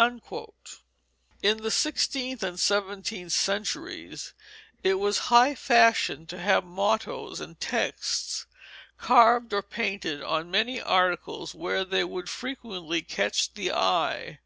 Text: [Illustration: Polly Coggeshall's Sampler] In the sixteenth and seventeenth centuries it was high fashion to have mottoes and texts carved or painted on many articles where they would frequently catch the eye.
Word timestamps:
[Illustration: 0.00 0.18
Polly 0.20 0.40
Coggeshall's 0.40 0.70
Sampler] 1.44 1.50
In 1.50 1.58
the 1.62 1.70
sixteenth 1.70 2.42
and 2.42 2.58
seventeenth 2.58 3.32
centuries 3.32 4.34
it 4.82 4.94
was 4.94 5.18
high 5.30 5.54
fashion 5.54 6.26
to 6.26 6.40
have 6.40 6.64
mottoes 6.64 7.40
and 7.40 7.60
texts 7.60 8.46
carved 8.98 9.52
or 9.52 9.62
painted 9.62 10.24
on 10.24 10.50
many 10.50 10.80
articles 10.82 11.54
where 11.54 11.84
they 11.84 12.02
would 12.02 12.28
frequently 12.28 13.00
catch 13.00 13.54
the 13.54 13.70
eye. 13.70 14.40